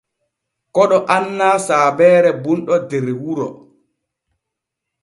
Koɗo 0.73 0.97
annaa 1.15 1.55
saabeere 1.67 2.29
bunɗo 2.43 2.75
der 2.89 3.05
wuro. 3.23 3.47